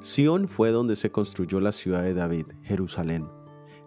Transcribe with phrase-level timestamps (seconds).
[0.00, 3.26] Sión fue donde se construyó la ciudad de David, Jerusalén.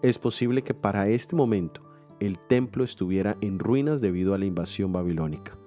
[0.01, 1.83] Es posible que para este momento
[2.19, 5.57] el templo estuviera en ruinas debido a la invasión babilónica.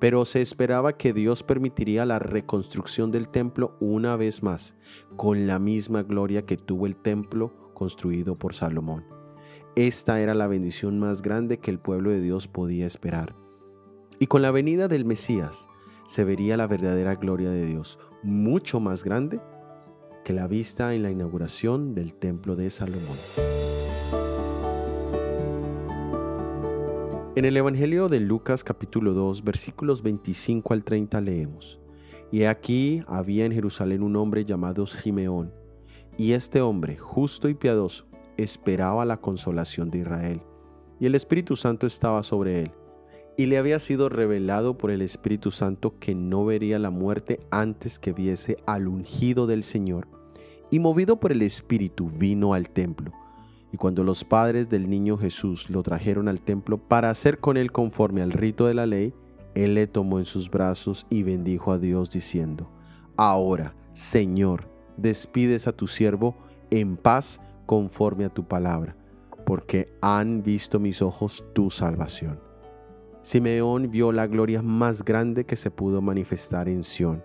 [0.00, 4.74] Pero se esperaba que Dios permitiría la reconstrucción del templo una vez más,
[5.16, 9.04] con la misma gloria que tuvo el templo construido por Salomón.
[9.76, 13.34] Esta era la bendición más grande que el pueblo de Dios podía esperar.
[14.18, 15.68] Y con la venida del Mesías
[16.06, 19.40] se vería la verdadera gloria de Dios, mucho más grande
[20.24, 23.18] que la vista en la inauguración del templo de Salomón.
[27.36, 31.80] En el Evangelio de Lucas capítulo 2 versículos 25 al 30 leemos,
[32.30, 35.52] Y aquí había en Jerusalén un hombre llamado Simeón,
[36.16, 40.40] y este hombre, justo y piadoso, esperaba la consolación de Israel,
[41.00, 42.70] y el Espíritu Santo estaba sobre él,
[43.36, 47.98] y le había sido revelado por el Espíritu Santo que no vería la muerte antes
[47.98, 50.08] que viese al ungido del Señor,
[50.70, 53.12] y movido por el Espíritu vino al templo
[53.74, 57.72] y cuando los padres del niño Jesús lo trajeron al templo para hacer con él
[57.72, 59.12] conforme al rito de la ley,
[59.56, 62.70] él le tomó en sus brazos y bendijo a Dios diciendo,
[63.16, 66.36] Ahora, Señor, despides a tu siervo
[66.70, 68.96] en paz conforme a tu palabra,
[69.44, 72.38] porque han visto mis ojos tu salvación.
[73.24, 77.22] Simeón vio la gloria más grande que se pudo manifestar en Sión,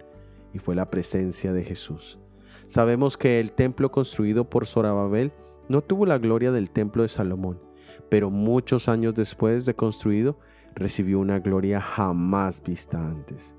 [0.54, 2.20] y fue la presencia de Jesús.
[2.68, 5.34] Sabemos que el templo construido por Zorababel
[5.68, 7.60] no tuvo la gloria del templo de Salomón,
[8.08, 10.40] pero muchos años después de construido,
[10.74, 13.54] recibió una gloria jamás vista antes.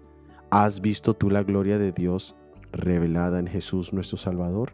[0.50, 2.36] ¿Has visto tú la gloria de Dios
[2.72, 4.72] revelada en Jesús nuestro Salvador?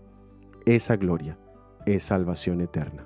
[0.66, 1.36] Esa gloria
[1.84, 3.05] es salvación eterna.